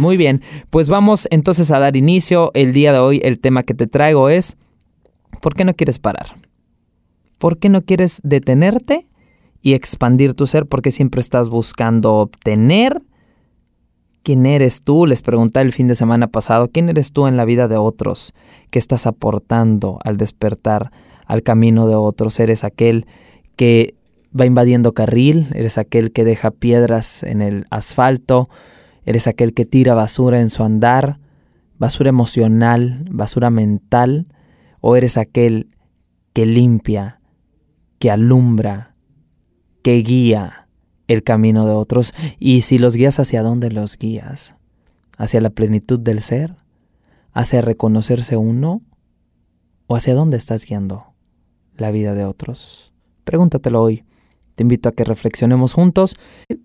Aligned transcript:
Muy 0.00 0.16
bien, 0.16 0.40
pues 0.70 0.88
vamos 0.88 1.28
entonces 1.30 1.70
a 1.70 1.78
dar 1.78 1.94
inicio. 1.94 2.52
El 2.54 2.72
día 2.72 2.90
de 2.94 3.00
hoy 3.00 3.20
el 3.22 3.38
tema 3.38 3.64
que 3.64 3.74
te 3.74 3.86
traigo 3.86 4.30
es, 4.30 4.56
¿por 5.42 5.52
qué 5.52 5.66
no 5.66 5.74
quieres 5.74 5.98
parar? 5.98 6.28
¿Por 7.36 7.58
qué 7.58 7.68
no 7.68 7.82
quieres 7.82 8.22
detenerte 8.24 9.06
y 9.60 9.74
expandir 9.74 10.32
tu 10.32 10.46
ser? 10.46 10.64
¿Por 10.64 10.80
qué 10.80 10.90
siempre 10.90 11.20
estás 11.20 11.50
buscando 11.50 12.14
obtener? 12.14 13.02
¿Quién 14.22 14.46
eres 14.46 14.80
tú? 14.84 15.04
Les 15.04 15.20
pregunté 15.20 15.60
el 15.60 15.70
fin 15.70 15.86
de 15.86 15.94
semana 15.94 16.28
pasado, 16.28 16.70
¿quién 16.72 16.88
eres 16.88 17.12
tú 17.12 17.26
en 17.26 17.36
la 17.36 17.44
vida 17.44 17.68
de 17.68 17.76
otros? 17.76 18.32
¿Qué 18.70 18.78
estás 18.78 19.06
aportando 19.06 19.98
al 20.02 20.16
despertar 20.16 20.92
al 21.26 21.42
camino 21.42 21.86
de 21.86 21.96
otros? 21.96 22.40
¿Eres 22.40 22.64
aquel 22.64 23.04
que 23.54 23.96
va 24.38 24.46
invadiendo 24.46 24.94
carril? 24.94 25.48
¿Eres 25.54 25.76
aquel 25.76 26.10
que 26.10 26.24
deja 26.24 26.52
piedras 26.52 27.22
en 27.22 27.42
el 27.42 27.66
asfalto? 27.68 28.46
Eres 29.04 29.26
aquel 29.26 29.54
que 29.54 29.64
tira 29.64 29.94
basura 29.94 30.40
en 30.40 30.48
su 30.50 30.62
andar, 30.62 31.18
basura 31.78 32.10
emocional, 32.10 33.06
basura 33.10 33.50
mental, 33.50 34.26
o 34.80 34.96
eres 34.96 35.16
aquel 35.16 35.68
que 36.32 36.46
limpia, 36.46 37.20
que 37.98 38.10
alumbra, 38.10 38.94
que 39.82 39.96
guía 39.96 40.68
el 41.06 41.22
camino 41.22 41.66
de 41.66 41.72
otros. 41.72 42.14
Y 42.38 42.60
si 42.62 42.78
los 42.78 42.96
guías, 42.96 43.18
¿hacia 43.18 43.42
dónde 43.42 43.70
los 43.70 43.96
guías? 43.98 44.56
¿Hacia 45.16 45.40
la 45.40 45.50
plenitud 45.50 45.98
del 45.98 46.20
ser? 46.20 46.54
¿Hacia 47.32 47.62
reconocerse 47.62 48.36
uno? 48.36 48.82
¿O 49.86 49.96
hacia 49.96 50.14
dónde 50.14 50.36
estás 50.36 50.64
guiando 50.64 51.14
la 51.76 51.90
vida 51.90 52.14
de 52.14 52.24
otros? 52.24 52.92
Pregúntatelo 53.24 53.82
hoy. 53.82 54.04
Te 54.54 54.62
invito 54.62 54.88
a 54.88 54.92
que 54.92 55.04
reflexionemos 55.04 55.72
juntos. 55.72 56.16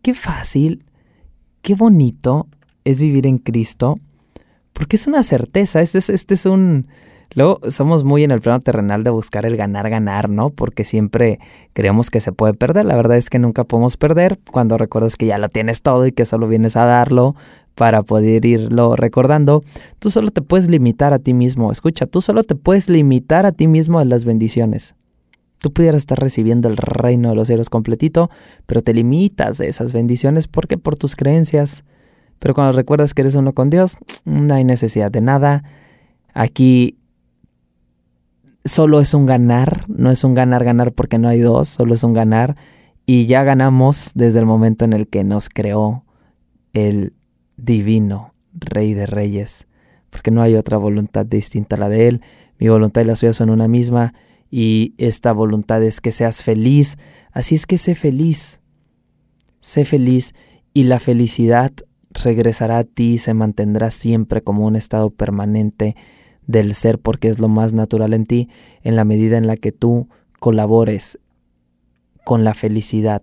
Qué 0.01 0.13
fácil 0.13 0.83
qué 1.65 1.73
bonito 1.73 2.47
es 2.83 3.01
vivir 3.01 3.25
en 3.25 3.39
Cristo, 3.39 3.95
porque 4.71 4.97
es 4.97 5.07
una 5.07 5.23
certeza, 5.23 5.81
este 5.81 5.97
es, 5.97 6.11
este 6.11 6.35
es 6.35 6.45
un... 6.45 6.85
Luego 7.33 7.59
somos 7.69 8.03
muy 8.03 8.23
en 8.23 8.29
el 8.29 8.39
plano 8.39 8.59
terrenal 8.59 9.03
de 9.03 9.09
buscar 9.09 9.47
el 9.47 9.57
ganar, 9.57 9.89
ganar, 9.89 10.29
¿no? 10.29 10.51
Porque 10.51 10.85
siempre 10.85 11.39
creemos 11.73 12.11
que 12.11 12.21
se 12.21 12.31
puede 12.31 12.53
perder. 12.53 12.85
La 12.85 12.95
verdad 12.95 13.17
es 13.17 13.31
que 13.31 13.39
nunca 13.39 13.63
podemos 13.63 13.97
perder 13.97 14.37
cuando 14.51 14.77
recuerdas 14.77 15.15
que 15.15 15.25
ya 15.25 15.39
lo 15.39 15.49
tienes 15.49 15.81
todo 15.81 16.05
y 16.05 16.11
que 16.11 16.25
solo 16.25 16.47
vienes 16.47 16.77
a 16.77 16.85
darlo 16.85 17.35
para 17.73 18.03
poder 18.03 18.45
irlo 18.45 18.95
recordando. 18.95 19.63
Tú 19.97 20.11
solo 20.11 20.29
te 20.29 20.43
puedes 20.43 20.69
limitar 20.69 21.13
a 21.13 21.19
ti 21.19 21.33
mismo. 21.33 21.71
Escucha, 21.71 22.05
tú 22.05 22.21
solo 22.21 22.43
te 22.43 22.53
puedes 22.53 22.89
limitar 22.89 23.47
a 23.47 23.51
ti 23.51 23.65
mismo 23.65 23.97
de 23.97 24.05
las 24.05 24.23
bendiciones. 24.23 24.93
Tú 25.65 25.73
pudieras 25.73 26.03
estar 26.03 26.19
recibiendo 26.19 26.67
el 26.67 26.77
reino 26.77 27.29
de 27.29 27.35
los 27.35 27.47
cielos 27.47 27.71
completito, 27.71 28.29
pero 28.67 28.81
te 28.81 28.93
limitas 28.93 29.57
de 29.57 29.67
esas 29.67 29.93
bendiciones 29.93 30.47
porque 30.47 30.77
por 30.77 30.95
tus 30.95 31.15
creencias. 31.15 31.85
Pero 32.37 32.53
cuando 32.53 32.73
recuerdas 32.73 33.15
que 33.15 33.23
eres 33.23 33.33
uno 33.33 33.53
con 33.53 33.71
Dios, 33.71 33.97
no 34.25 34.53
hay 34.53 34.63
necesidad 34.63 35.09
de 35.09 35.21
nada. 35.21 35.63
Aquí 36.35 36.99
solo 38.63 38.99
es 38.99 39.15
un 39.15 39.25
ganar, 39.25 39.85
no 39.87 40.11
es 40.11 40.23
un 40.23 40.35
ganar, 40.35 40.63
ganar 40.63 40.93
porque 40.93 41.17
no 41.17 41.29
hay 41.29 41.39
dos, 41.39 41.67
solo 41.67 41.95
es 41.95 42.03
un 42.03 42.13
ganar. 42.13 42.55
Y 43.07 43.25
ya 43.25 43.43
ganamos 43.43 44.11
desde 44.13 44.37
el 44.37 44.45
momento 44.45 44.85
en 44.85 44.93
el 44.93 45.07
que 45.07 45.23
nos 45.23 45.49
creó 45.49 46.03
el 46.73 47.13
divino 47.57 48.35
Rey 48.53 48.93
de 48.93 49.07
Reyes, 49.07 49.65
porque 50.11 50.29
no 50.29 50.43
hay 50.43 50.53
otra 50.53 50.77
voluntad 50.77 51.25
distinta 51.25 51.75
a 51.75 51.79
la 51.79 51.89
de 51.89 52.07
Él. 52.07 52.21
Mi 52.59 52.69
voluntad 52.69 53.01
y 53.01 53.05
la 53.05 53.15
suya 53.15 53.33
son 53.33 53.49
una 53.49 53.67
misma 53.67 54.13
y 54.49 54.93
esta 54.97 55.33
voluntad 55.33 55.83
es 55.83 56.01
que 56.01 56.11
seas 56.11 56.43
feliz. 56.43 56.97
Así 57.31 57.55
es 57.55 57.65
que 57.65 57.77
sé 57.77 57.95
feliz. 57.95 58.61
Sé 59.59 59.85
feliz 59.85 60.33
y 60.73 60.83
la 60.83 60.99
felicidad 60.99 61.71
regresará 62.11 62.79
a 62.79 62.83
ti 62.83 63.13
y 63.13 63.17
se 63.17 63.33
mantendrá 63.33 63.91
siempre 63.91 64.41
como 64.41 64.65
un 64.65 64.75
estado 64.75 65.09
permanente 65.09 65.95
del 66.47 66.73
ser 66.75 66.99
porque 66.99 67.29
es 67.29 67.39
lo 67.39 67.47
más 67.47 67.73
natural 67.73 68.13
en 68.13 68.25
ti 68.25 68.49
en 68.83 68.95
la 68.95 69.03
medida 69.03 69.37
en 69.37 69.47
la 69.47 69.57
que 69.57 69.71
tú 69.71 70.07
colabores 70.39 71.19
con 72.23 72.43
la 72.43 72.53
felicidad 72.53 73.21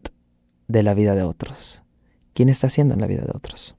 de 0.68 0.82
la 0.82 0.94
vida 0.94 1.14
de 1.14 1.22
otros. 1.22 1.82
¿Quién 2.34 2.48
está 2.48 2.66
haciendo 2.66 2.94
en 2.94 3.00
la 3.00 3.06
vida 3.06 3.22
de 3.22 3.32
otros? 3.34 3.76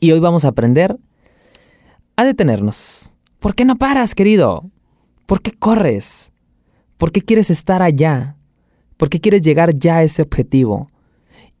Y 0.00 0.12
hoy 0.12 0.20
vamos 0.20 0.44
a 0.44 0.48
aprender 0.48 0.98
a 2.16 2.24
detenernos. 2.24 3.14
¿Por 3.38 3.54
qué 3.54 3.64
no 3.64 3.76
paras, 3.76 4.14
querido? 4.14 4.70
¿Por 5.26 5.42
qué 5.42 5.52
corres? 5.52 6.31
¿Por 7.02 7.10
qué 7.10 7.20
quieres 7.20 7.50
estar 7.50 7.82
allá? 7.82 8.36
¿Por 8.96 9.08
qué 9.08 9.20
quieres 9.20 9.42
llegar 9.42 9.74
ya 9.74 9.96
a 9.96 10.02
ese 10.04 10.22
objetivo? 10.22 10.86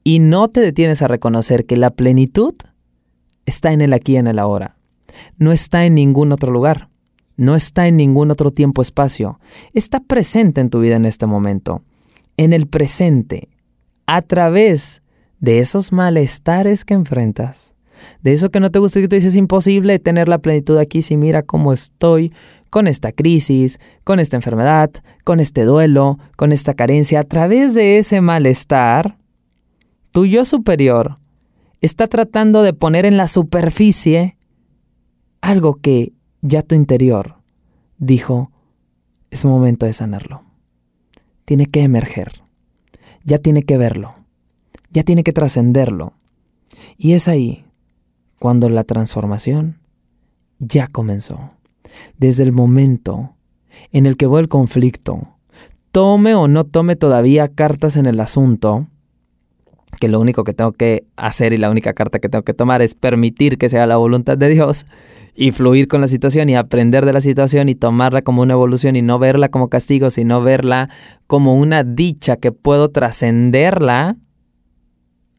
Y 0.04 0.20
no 0.20 0.46
te 0.46 0.60
detienes 0.60 1.02
a 1.02 1.08
reconocer 1.08 1.66
que 1.66 1.76
la 1.76 1.90
plenitud 1.90 2.54
está 3.44 3.72
en 3.72 3.80
el 3.80 3.92
aquí 3.92 4.12
y 4.12 4.18
en 4.18 4.28
el 4.28 4.38
ahora. 4.38 4.76
No 5.38 5.50
está 5.50 5.84
en 5.84 5.96
ningún 5.96 6.30
otro 6.30 6.52
lugar. 6.52 6.90
No 7.36 7.56
está 7.56 7.88
en 7.88 7.96
ningún 7.96 8.30
otro 8.30 8.52
tiempo-espacio. 8.52 9.40
Está 9.74 9.98
presente 9.98 10.60
en 10.60 10.70
tu 10.70 10.78
vida 10.78 10.94
en 10.94 11.06
este 11.06 11.26
momento. 11.26 11.82
En 12.36 12.52
el 12.52 12.68
presente. 12.68 13.48
A 14.06 14.22
través 14.22 15.02
de 15.40 15.58
esos 15.58 15.90
malestares 15.90 16.84
que 16.84 16.94
enfrentas. 16.94 17.74
De 18.22 18.32
eso 18.32 18.50
que 18.52 18.60
no 18.60 18.70
te 18.70 18.78
gusta 18.78 19.00
y 19.00 19.02
que 19.02 19.08
tú 19.08 19.16
dices 19.16 19.30
es 19.30 19.36
imposible 19.36 19.98
tener 19.98 20.28
la 20.28 20.38
plenitud 20.38 20.78
aquí 20.78 21.02
si 21.02 21.16
mira 21.16 21.42
cómo 21.42 21.72
estoy, 21.72 22.30
con 22.72 22.88
esta 22.88 23.12
crisis, 23.12 23.80
con 24.02 24.18
esta 24.18 24.36
enfermedad, 24.36 24.90
con 25.24 25.40
este 25.40 25.64
duelo, 25.64 26.18
con 26.38 26.52
esta 26.52 26.72
carencia, 26.72 27.20
a 27.20 27.24
través 27.24 27.74
de 27.74 27.98
ese 27.98 28.22
malestar, 28.22 29.18
tu 30.10 30.24
yo 30.24 30.46
superior 30.46 31.16
está 31.82 32.06
tratando 32.06 32.62
de 32.62 32.72
poner 32.72 33.04
en 33.04 33.18
la 33.18 33.28
superficie 33.28 34.38
algo 35.42 35.74
que 35.74 36.14
ya 36.40 36.62
tu 36.62 36.74
interior 36.74 37.36
dijo, 37.98 38.50
es 39.30 39.44
momento 39.44 39.84
de 39.84 39.92
sanarlo. 39.92 40.42
Tiene 41.44 41.66
que 41.66 41.82
emerger, 41.82 42.40
ya 43.22 43.36
tiene 43.36 43.64
que 43.64 43.76
verlo, 43.76 44.14
ya 44.88 45.02
tiene 45.02 45.24
que 45.24 45.34
trascenderlo. 45.34 46.14
Y 46.96 47.12
es 47.12 47.28
ahí 47.28 47.66
cuando 48.38 48.70
la 48.70 48.84
transformación 48.84 49.78
ya 50.58 50.86
comenzó 50.86 51.50
desde 52.18 52.42
el 52.42 52.52
momento 52.52 53.34
en 53.90 54.06
el 54.06 54.16
que 54.16 54.26
veo 54.26 54.38
el 54.38 54.48
conflicto, 54.48 55.20
tome 55.90 56.34
o 56.34 56.48
no 56.48 56.64
tome 56.64 56.96
todavía 56.96 57.48
cartas 57.48 57.96
en 57.96 58.06
el 58.06 58.20
asunto, 58.20 58.88
que 60.00 60.08
lo 60.08 60.18
único 60.20 60.42
que 60.42 60.54
tengo 60.54 60.72
que 60.72 61.06
hacer 61.16 61.52
y 61.52 61.58
la 61.58 61.70
única 61.70 61.92
carta 61.92 62.18
que 62.18 62.28
tengo 62.28 62.44
que 62.44 62.54
tomar 62.54 62.82
es 62.82 62.94
permitir 62.94 63.58
que 63.58 63.68
sea 63.68 63.86
la 63.86 63.98
voluntad 63.98 64.36
de 64.38 64.48
Dios 64.48 64.84
y 65.34 65.52
fluir 65.52 65.88
con 65.88 66.00
la 66.00 66.08
situación 66.08 66.48
y 66.48 66.56
aprender 66.56 67.06
de 67.06 67.12
la 67.12 67.20
situación 67.20 67.68
y 67.68 67.74
tomarla 67.74 68.22
como 68.22 68.42
una 68.42 68.54
evolución 68.54 68.96
y 68.96 69.02
no 69.02 69.18
verla 69.18 69.50
como 69.50 69.68
castigo, 69.68 70.10
sino 70.10 70.42
verla 70.42 70.90
como 71.26 71.56
una 71.56 71.84
dicha 71.84 72.36
que 72.36 72.52
puedo 72.52 72.90
trascenderla 72.90 74.16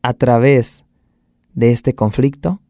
a 0.01 0.13
través 0.13 0.85
de 1.53 1.71
este 1.71 1.93
conflicto, 1.93 2.61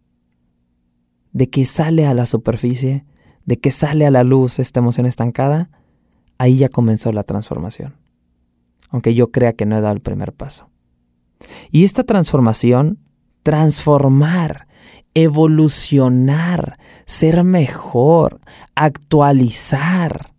de 1.32 1.50
que 1.50 1.66
sale 1.66 2.06
a 2.06 2.14
la 2.14 2.26
superficie 2.26 3.06
de 3.46 3.58
que 3.58 3.72
sale 3.72 4.06
a 4.06 4.12
la 4.12 4.24
luz 4.24 4.60
esta 4.60 4.80
emoción 4.80 5.06
estancada, 5.06 5.70
ahí 6.38 6.58
ya 6.58 6.70
comenzó 6.70 7.12
la 7.12 7.24
transformación. 7.24 7.96
Aunque 8.90 9.14
yo 9.16 9.32
crea 9.32 9.54
que 9.54 9.66
no 9.66 9.78
he 9.78 9.82
dado 9.82 9.94
el 9.94 10.02
primer 10.02 10.34
paso. 10.34 10.70
Y 11.72 11.84
esta 11.84 12.04
transformación, 12.04 13.00
transformar, 13.42 14.68
evolucionar, 15.14 16.78
ser 17.06 17.44
mejor, 17.44 18.40
actualizar. 18.76 20.34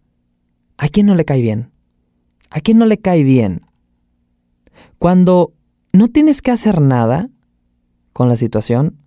¿A 0.77 0.89
quién 0.89 1.07
no 1.07 1.15
le 1.15 1.25
cae 1.25 1.43
bien? 1.43 1.71
¿A 2.51 2.61
quién 2.61 2.79
no 2.79 2.87
le 2.87 2.99
cae 2.99 3.23
bien? 3.23 3.63
Cuando 4.99 5.53
no 5.93 6.09
tienes 6.09 6.43
que 6.43 6.51
hacer 6.51 6.81
nada 6.81 7.29
con 8.13 8.29
la 8.29 8.37
situación, 8.37 8.99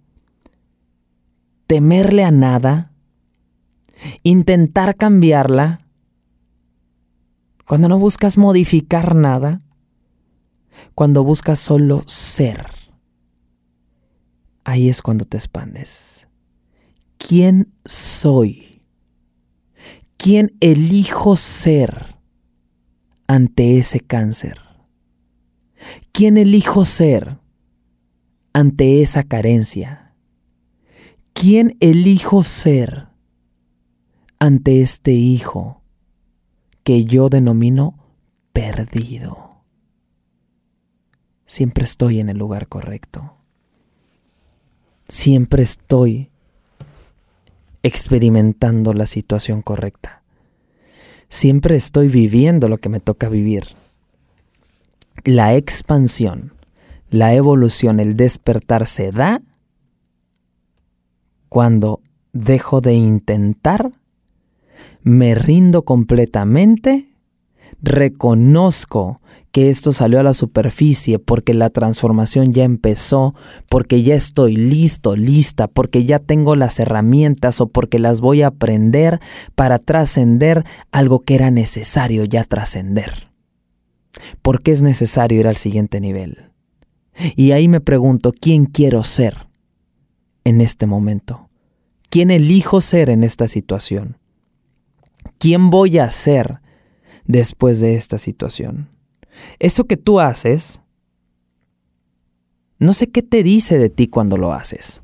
temerle 1.65 2.23
a 2.23 2.31
nada, 2.31 2.91
intentar 4.23 4.95
cambiarla, 4.95 5.81
cuando 7.65 7.89
no 7.89 7.99
buscas 7.99 8.37
modificar 8.37 9.15
nada, 9.15 9.59
cuando 10.95 11.23
buscas 11.23 11.59
solo 11.59 12.03
ser, 12.07 12.65
ahí 14.63 14.89
es 14.89 15.01
cuando 15.01 15.25
te 15.25 15.37
expandes. 15.37 16.29
¿Quién 17.17 17.73
soy? 17.85 18.81
¿Quién 20.17 20.55
elijo 20.59 21.35
ser 21.35 22.17
ante 23.27 23.77
ese 23.77 23.99
cáncer? 23.99 24.59
¿Quién 26.11 26.37
elijo 26.37 26.85
ser 26.85 27.39
ante 28.53 29.01
esa 29.01 29.23
carencia? 29.23 30.15
¿Quién 31.33 31.77
elijo 31.79 32.43
ser 32.43 33.06
ante 34.39 34.81
este 34.81 35.11
hijo 35.11 35.81
que 36.83 37.05
yo 37.05 37.29
denomino 37.29 37.97
perdido? 38.53 39.49
Siempre 41.45 41.85
estoy 41.85 42.19
en 42.19 42.29
el 42.29 42.37
lugar 42.37 42.67
correcto. 42.67 43.37
Siempre 45.07 45.63
estoy 45.63 46.29
experimentando 47.83 48.93
la 48.93 49.05
situación 49.05 49.61
correcta. 49.61 50.21
Siempre 51.29 51.75
estoy 51.75 52.09
viviendo 52.09 52.67
lo 52.67 52.77
que 52.77 52.89
me 52.89 52.99
toca 52.99 53.29
vivir. 53.29 53.65
La 55.23 55.55
expansión, 55.55 56.53
la 57.09 57.33
evolución, 57.33 57.99
el 57.99 58.15
despertar 58.15 58.87
se 58.87 59.11
da 59.11 59.41
cuando 61.49 62.01
dejo 62.33 62.81
de 62.81 62.93
intentar, 62.93 63.91
me 65.07 65.35
rindo 65.35 65.85
completamente 65.85 67.13
reconozco 67.81 69.21
que 69.51 69.69
esto 69.69 69.93
salió 69.93 70.19
a 70.19 70.23
la 70.23 70.33
superficie 70.33 71.17
porque 71.17 71.53
la 71.53 71.69
transformación 71.69 72.51
ya 72.51 72.65
empezó, 72.65 73.33
porque 73.69 74.03
ya 74.03 74.15
estoy 74.15 74.57
listo, 74.57 75.15
lista, 75.15 75.67
porque 75.67 76.03
ya 76.03 76.19
tengo 76.19 76.57
las 76.57 76.79
herramientas 76.81 77.61
o 77.61 77.69
porque 77.69 77.99
las 77.99 78.19
voy 78.19 78.41
a 78.41 78.47
aprender 78.47 79.21
para 79.55 79.79
trascender 79.79 80.65
algo 80.91 81.21
que 81.21 81.35
era 81.35 81.51
necesario 81.51 82.25
ya 82.25 82.43
trascender. 82.43 83.29
¿Por 84.41 84.61
qué 84.61 84.73
es 84.73 84.81
necesario 84.81 85.39
ir 85.39 85.47
al 85.47 85.57
siguiente 85.57 86.01
nivel? 86.01 86.51
Y 87.37 87.51
ahí 87.51 87.69
me 87.69 87.79
pregunto, 87.79 88.33
¿quién 88.33 88.65
quiero 88.65 89.03
ser 89.03 89.47
en 90.43 90.59
este 90.59 90.85
momento? 90.85 91.49
¿Quién 92.09 92.29
elijo 92.29 92.81
ser 92.81 93.09
en 93.09 93.23
esta 93.23 93.47
situación? 93.47 94.17
¿Quién 95.37 95.69
voy 95.69 95.97
a 95.97 96.09
ser 96.09 96.59
después 97.27 97.81
de 97.81 97.95
esta 97.95 98.17
situación. 98.17 98.89
Eso 99.59 99.85
que 99.85 99.97
tú 99.97 100.19
haces, 100.19 100.81
no 102.79 102.93
sé 102.93 103.07
qué 103.11 103.21
te 103.21 103.43
dice 103.43 103.77
de 103.77 103.89
ti 103.89 104.07
cuando 104.07 104.37
lo 104.37 104.53
haces, 104.53 105.03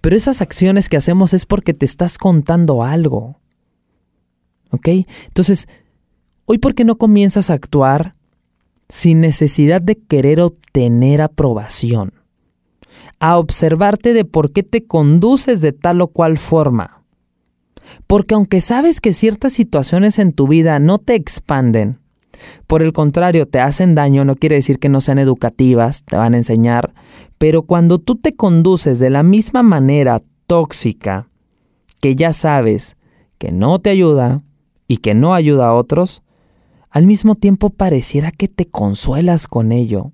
pero 0.00 0.16
esas 0.16 0.42
acciones 0.42 0.88
que 0.88 0.96
hacemos 0.96 1.32
es 1.32 1.46
porque 1.46 1.72
te 1.72 1.86
estás 1.86 2.18
contando 2.18 2.82
algo. 2.82 3.40
¿Ok? 4.70 4.88
Entonces, 5.26 5.68
hoy 6.44 6.58
por 6.58 6.74
qué 6.74 6.84
no 6.84 6.96
comienzas 6.96 7.48
a 7.48 7.54
actuar 7.54 8.14
sin 8.88 9.20
necesidad 9.20 9.80
de 9.80 9.96
querer 9.96 10.40
obtener 10.40 11.22
aprobación, 11.22 12.12
a 13.18 13.38
observarte 13.38 14.12
de 14.12 14.24
por 14.24 14.52
qué 14.52 14.62
te 14.62 14.84
conduces 14.84 15.60
de 15.60 15.72
tal 15.72 16.00
o 16.00 16.08
cual 16.08 16.38
forma 16.38 17.03
porque 18.06 18.34
aunque 18.34 18.60
sabes 18.60 19.00
que 19.00 19.12
ciertas 19.12 19.52
situaciones 19.52 20.18
en 20.18 20.32
tu 20.32 20.48
vida 20.48 20.78
no 20.78 20.98
te 20.98 21.14
expanden, 21.14 21.98
por 22.66 22.82
el 22.82 22.92
contrario, 22.92 23.46
te 23.46 23.60
hacen 23.60 23.94
daño, 23.94 24.24
no 24.24 24.36
quiere 24.36 24.56
decir 24.56 24.78
que 24.78 24.88
no 24.88 25.00
sean 25.00 25.18
educativas, 25.18 26.02
te 26.04 26.16
van 26.16 26.34
a 26.34 26.38
enseñar, 26.38 26.94
pero 27.38 27.62
cuando 27.62 27.98
tú 27.98 28.16
te 28.16 28.34
conduces 28.34 28.98
de 28.98 29.10
la 29.10 29.22
misma 29.22 29.62
manera 29.62 30.22
tóxica, 30.46 31.28
que 32.00 32.16
ya 32.16 32.32
sabes 32.32 32.96
que 33.38 33.52
no 33.52 33.78
te 33.78 33.90
ayuda 33.90 34.38
y 34.88 34.98
que 34.98 35.14
no 35.14 35.34
ayuda 35.34 35.68
a 35.68 35.74
otros, 35.74 36.22
al 36.90 37.06
mismo 37.06 37.34
tiempo 37.34 37.70
pareciera 37.70 38.30
que 38.30 38.48
te 38.48 38.66
consuelas 38.66 39.46
con 39.46 39.72
ello, 39.72 40.12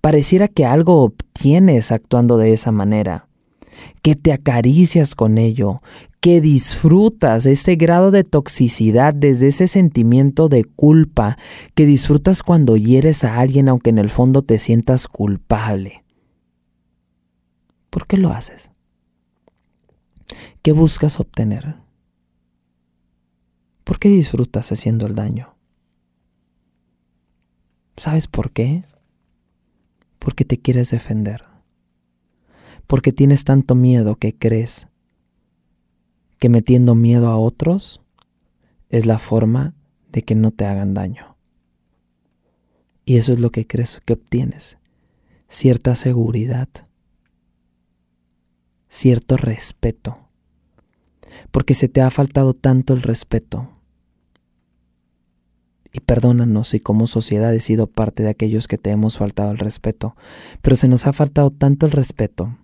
pareciera 0.00 0.48
que 0.48 0.64
algo 0.64 1.02
obtienes 1.02 1.92
actuando 1.92 2.38
de 2.38 2.52
esa 2.52 2.72
manera 2.72 3.26
que 4.02 4.14
te 4.14 4.32
acaricias 4.32 5.14
con 5.14 5.36
ello, 5.36 5.76
que 6.20 6.40
disfrutas 6.40 7.46
ese 7.46 7.76
grado 7.76 8.10
de 8.10 8.24
toxicidad 8.24 9.14
desde 9.14 9.48
ese 9.48 9.68
sentimiento 9.68 10.48
de 10.48 10.64
culpa, 10.64 11.38
que 11.74 11.86
disfrutas 11.86 12.42
cuando 12.42 12.76
hieres 12.76 13.24
a 13.24 13.38
alguien 13.38 13.68
aunque 13.68 13.90
en 13.90 13.98
el 13.98 14.10
fondo 14.10 14.42
te 14.42 14.58
sientas 14.58 15.08
culpable. 15.08 16.04
¿Por 17.90 18.06
qué 18.06 18.16
lo 18.16 18.30
haces? 18.30 18.70
¿Qué 20.62 20.72
buscas 20.72 21.20
obtener? 21.20 21.76
¿Por 23.84 23.98
qué 23.98 24.08
disfrutas 24.08 24.72
haciendo 24.72 25.06
el 25.06 25.14
daño? 25.14 25.56
¿Sabes 27.96 28.26
por 28.26 28.50
qué? 28.50 28.82
Porque 30.18 30.44
te 30.44 30.58
quieres 30.58 30.90
defender 30.90 31.42
porque 32.86 33.12
tienes 33.12 33.44
tanto 33.44 33.74
miedo 33.74 34.16
que 34.16 34.36
crees 34.36 34.88
que 36.38 36.48
metiendo 36.48 36.94
miedo 36.94 37.28
a 37.28 37.36
otros 37.36 38.02
es 38.88 39.06
la 39.06 39.18
forma 39.18 39.74
de 40.10 40.22
que 40.22 40.34
no 40.34 40.50
te 40.50 40.66
hagan 40.66 40.94
daño. 40.94 41.36
Y 43.04 43.16
eso 43.16 43.32
es 43.32 43.40
lo 43.40 43.50
que 43.50 43.66
crees 43.66 44.00
que 44.04 44.14
obtienes, 44.14 44.78
cierta 45.48 45.94
seguridad, 45.94 46.68
cierto 48.88 49.36
respeto, 49.36 50.28
porque 51.50 51.74
se 51.74 51.88
te 51.88 52.00
ha 52.00 52.10
faltado 52.10 52.52
tanto 52.52 52.94
el 52.94 53.02
respeto. 53.02 53.70
Y 55.92 56.00
perdónanos 56.00 56.68
si 56.68 56.80
como 56.80 57.06
sociedad 57.06 57.54
he 57.54 57.60
sido 57.60 57.86
parte 57.86 58.22
de 58.22 58.30
aquellos 58.30 58.68
que 58.68 58.76
te 58.76 58.90
hemos 58.90 59.16
faltado 59.16 59.52
el 59.52 59.58
respeto, 59.58 60.14
pero 60.60 60.76
se 60.76 60.88
nos 60.88 61.06
ha 61.06 61.12
faltado 61.12 61.50
tanto 61.50 61.86
el 61.86 61.92
respeto 61.92 62.58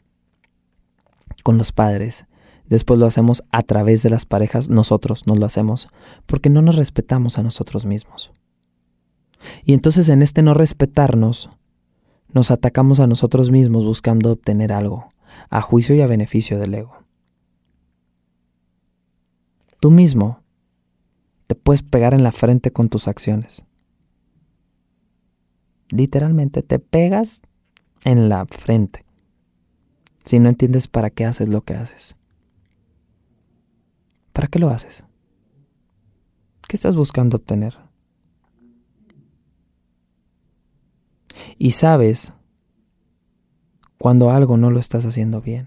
con 1.42 1.56
los 1.56 1.72
padres, 1.72 2.26
después 2.66 2.98
lo 2.98 3.06
hacemos 3.06 3.42
a 3.50 3.62
través 3.62 4.02
de 4.02 4.10
las 4.10 4.26
parejas, 4.26 4.68
nosotros 4.68 5.26
nos 5.26 5.38
lo 5.38 5.46
hacemos, 5.46 5.88
porque 6.26 6.50
no 6.50 6.62
nos 6.62 6.76
respetamos 6.76 7.38
a 7.38 7.42
nosotros 7.42 7.86
mismos. 7.86 8.32
Y 9.64 9.72
entonces 9.74 10.08
en 10.08 10.22
este 10.22 10.42
no 10.42 10.54
respetarnos, 10.54 11.50
nos 12.32 12.50
atacamos 12.50 13.00
a 13.00 13.06
nosotros 13.06 13.50
mismos 13.50 13.84
buscando 13.84 14.32
obtener 14.32 14.72
algo, 14.72 15.06
a 15.50 15.60
juicio 15.60 15.94
y 15.94 16.00
a 16.00 16.06
beneficio 16.06 16.58
del 16.58 16.74
ego. 16.74 16.96
Tú 19.80 19.90
mismo 19.90 20.40
te 21.46 21.54
puedes 21.54 21.82
pegar 21.82 22.14
en 22.14 22.22
la 22.22 22.32
frente 22.32 22.70
con 22.70 22.88
tus 22.88 23.08
acciones. 23.08 23.64
Literalmente 25.90 26.62
te 26.62 26.78
pegas 26.78 27.42
en 28.04 28.28
la 28.28 28.46
frente 28.46 29.04
si 30.24 30.38
no 30.38 30.48
entiendes 30.48 30.88
para 30.88 31.10
qué 31.10 31.24
haces 31.24 31.48
lo 31.48 31.62
que 31.62 31.74
haces? 31.74 32.16
¿Para 34.32 34.48
qué 34.48 34.58
lo 34.58 34.70
haces? 34.70 35.04
¿Qué 36.68 36.76
estás 36.76 36.96
buscando 36.96 37.36
obtener? 37.36 37.78
Y 41.58 41.72
sabes 41.72 42.32
cuando 43.98 44.30
algo 44.30 44.56
no 44.56 44.70
lo 44.70 44.80
estás 44.80 45.04
haciendo 45.06 45.40
bien. 45.40 45.66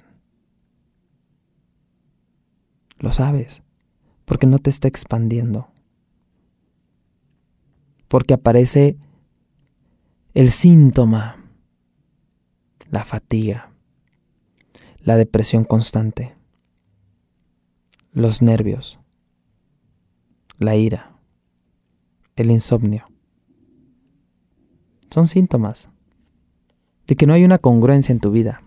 Lo 2.98 3.12
sabes, 3.12 3.64
porque 4.26 4.48
no 4.48 4.60
te 4.60 4.70
está 4.70 4.88
expandiendo. 4.88 5.70
Porque 8.08 8.34
aparece 8.34 8.98
el 10.34 10.50
síntoma, 10.50 11.38
la 12.90 13.04
fatiga 13.04 13.76
la 15.06 15.16
depresión 15.16 15.64
constante, 15.64 16.35
los 18.16 18.42
nervios, 18.42 18.98
la 20.58 20.78
ira, 20.78 21.20
el 22.38 22.50
insomnio. 22.50 23.06
Son 25.12 25.28
síntomas 25.28 25.90
de 27.08 27.16
que 27.18 27.28
no 27.28 27.34
hay 27.34 27.44
una 27.44 27.58
congruencia 27.60 28.14
en 28.14 28.22
tu 28.22 28.32
vida, 28.32 28.64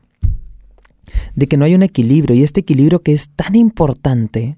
de 1.34 1.48
que 1.48 1.56
no 1.56 1.64
hay 1.64 1.74
un 1.74 1.82
equilibrio 1.82 2.36
y 2.36 2.42
este 2.42 2.60
equilibrio 2.60 3.02
que 3.02 3.12
es 3.12 3.30
tan 3.30 3.54
importante 3.54 4.54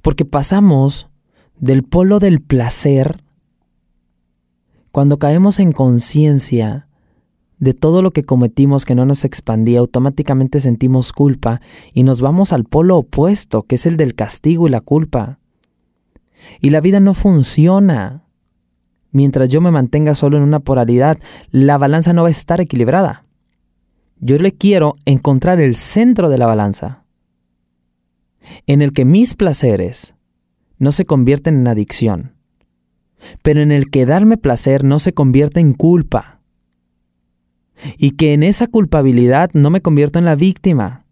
porque 0.00 0.24
pasamos 0.24 1.08
del 1.58 1.84
polo 1.84 2.18
del 2.18 2.40
placer 2.40 3.22
cuando 4.90 5.18
caemos 5.18 5.60
en 5.60 5.72
conciencia 5.72 6.85
de 7.58 7.72
todo 7.72 8.02
lo 8.02 8.12
que 8.12 8.22
cometimos 8.22 8.84
que 8.84 8.94
no 8.94 9.06
nos 9.06 9.24
expandía, 9.24 9.78
automáticamente 9.78 10.60
sentimos 10.60 11.12
culpa 11.12 11.60
y 11.92 12.02
nos 12.02 12.20
vamos 12.20 12.52
al 12.52 12.64
polo 12.64 12.98
opuesto, 12.98 13.62
que 13.62 13.76
es 13.76 13.86
el 13.86 13.96
del 13.96 14.14
castigo 14.14 14.66
y 14.66 14.70
la 14.70 14.80
culpa. 14.80 15.38
Y 16.60 16.70
la 16.70 16.80
vida 16.80 17.00
no 17.00 17.14
funciona. 17.14 18.24
Mientras 19.10 19.48
yo 19.48 19.60
me 19.60 19.70
mantenga 19.70 20.14
solo 20.14 20.36
en 20.36 20.42
una 20.42 20.60
polaridad, 20.60 21.18
la 21.50 21.78
balanza 21.78 22.12
no 22.12 22.22
va 22.22 22.28
a 22.28 22.32
estar 22.32 22.60
equilibrada. 22.60 23.24
Yo 24.20 24.38
le 24.38 24.52
quiero 24.52 24.94
encontrar 25.04 25.60
el 25.60 25.76
centro 25.76 26.28
de 26.28 26.38
la 26.38 26.46
balanza, 26.46 27.04
en 28.66 28.82
el 28.82 28.92
que 28.92 29.04
mis 29.04 29.34
placeres 29.34 30.14
no 30.78 30.92
se 30.92 31.04
convierten 31.04 31.58
en 31.60 31.68
adicción, 31.68 32.34
pero 33.42 33.62
en 33.62 33.72
el 33.72 33.90
que 33.90 34.06
darme 34.06 34.36
placer 34.36 34.84
no 34.84 34.98
se 34.98 35.12
convierte 35.12 35.60
en 35.60 35.72
culpa. 35.72 36.35
Y 37.98 38.12
que 38.12 38.32
en 38.32 38.42
esa 38.42 38.66
culpabilidad 38.66 39.50
no 39.54 39.70
me 39.70 39.80
convierto 39.80 40.18
en 40.18 40.24
la 40.24 40.34
víctima 40.34 41.04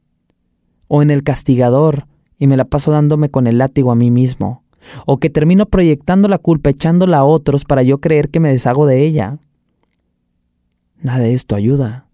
o 0.88 1.02
en 1.02 1.10
el 1.10 1.22
castigador 1.22 2.06
y 2.38 2.46
me 2.46 2.56
la 2.56 2.64
paso 2.64 2.90
dándome 2.90 3.30
con 3.30 3.46
el 3.46 3.58
látigo 3.58 3.92
a 3.92 3.94
mí 3.94 4.10
mismo, 4.10 4.64
o 5.06 5.18
que 5.18 5.30
termino 5.30 5.66
proyectando 5.66 6.28
la 6.28 6.38
culpa 6.38 6.70
echándola 6.70 7.18
a 7.18 7.24
otros 7.24 7.64
para 7.64 7.82
yo 7.82 8.00
creer 8.00 8.30
que 8.30 8.40
me 8.40 8.50
deshago 8.50 8.86
de 8.86 9.04
ella. 9.04 9.38
Nada 11.00 11.20
de 11.20 11.34
esto 11.34 11.54
ayuda. 11.54 12.08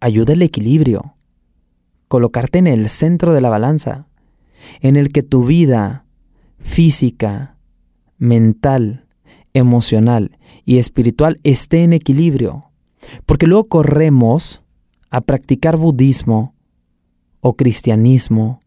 Ayuda 0.00 0.32
el 0.32 0.42
equilibrio, 0.42 1.14
colocarte 2.08 2.58
en 2.58 2.66
el 2.66 2.88
centro 2.88 3.32
de 3.32 3.40
la 3.40 3.48
balanza, 3.48 4.06
en 4.80 4.96
el 4.96 5.12
que 5.12 5.22
tu 5.22 5.44
vida 5.44 6.04
física, 6.58 7.56
mental, 8.18 9.04
emocional 9.52 10.36
y 10.64 10.78
espiritual 10.78 11.38
esté 11.44 11.84
en 11.84 11.92
equilibrio. 11.92 12.71
Porque 13.26 13.46
luego 13.46 13.64
corremos 13.64 14.62
a 15.10 15.20
practicar 15.20 15.76
budismo 15.76 16.54
o 17.40 17.54
cristianismo. 17.54 18.60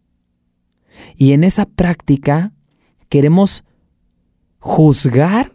Y 1.16 1.32
en 1.32 1.44
esa 1.44 1.66
práctica 1.66 2.52
queremos 3.10 3.64
juzgar 4.60 5.52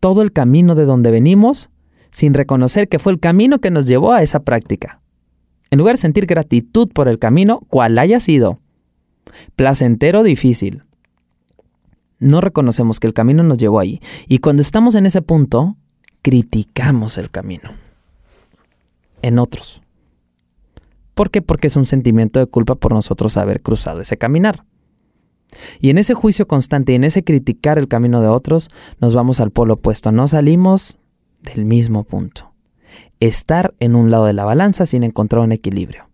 todo 0.00 0.22
el 0.22 0.32
camino 0.32 0.74
de 0.74 0.84
donde 0.84 1.10
venimos 1.10 1.70
sin 2.10 2.34
reconocer 2.34 2.88
que 2.88 2.98
fue 2.98 3.12
el 3.12 3.20
camino 3.20 3.58
que 3.58 3.70
nos 3.70 3.86
llevó 3.86 4.12
a 4.12 4.22
esa 4.22 4.40
práctica. 4.40 5.00
En 5.70 5.78
lugar 5.78 5.96
de 5.96 6.02
sentir 6.02 6.26
gratitud 6.26 6.88
por 6.92 7.08
el 7.08 7.18
camino, 7.18 7.60
cual 7.68 7.98
haya 7.98 8.20
sido, 8.20 8.60
placentero 9.56 10.20
o 10.20 10.22
difícil, 10.22 10.82
no 12.20 12.40
reconocemos 12.40 13.00
que 13.00 13.08
el 13.08 13.14
camino 13.14 13.42
nos 13.42 13.58
llevó 13.58 13.80
ahí. 13.80 14.00
Y 14.28 14.38
cuando 14.38 14.62
estamos 14.62 14.94
en 14.94 15.06
ese 15.06 15.22
punto, 15.22 15.76
criticamos 16.24 17.18
el 17.18 17.30
camino 17.30 17.70
en 19.20 19.38
otros. 19.38 19.82
¿Por 21.12 21.30
qué? 21.30 21.42
Porque 21.42 21.66
es 21.66 21.76
un 21.76 21.84
sentimiento 21.84 22.40
de 22.40 22.46
culpa 22.46 22.76
por 22.76 22.94
nosotros 22.94 23.36
haber 23.36 23.60
cruzado 23.60 24.00
ese 24.00 24.16
caminar. 24.16 24.64
Y 25.80 25.90
en 25.90 25.98
ese 25.98 26.14
juicio 26.14 26.48
constante 26.48 26.92
y 26.92 26.94
en 26.94 27.04
ese 27.04 27.24
criticar 27.24 27.78
el 27.78 27.88
camino 27.88 28.22
de 28.22 28.28
otros, 28.28 28.70
nos 29.00 29.14
vamos 29.14 29.38
al 29.38 29.50
polo 29.50 29.74
opuesto. 29.74 30.12
No 30.12 30.26
salimos 30.26 30.98
del 31.42 31.66
mismo 31.66 32.04
punto. 32.04 32.54
Estar 33.20 33.74
en 33.78 33.94
un 33.94 34.10
lado 34.10 34.24
de 34.24 34.32
la 34.32 34.46
balanza 34.46 34.86
sin 34.86 35.04
encontrar 35.04 35.42
un 35.42 35.52
equilibrio. 35.52 36.08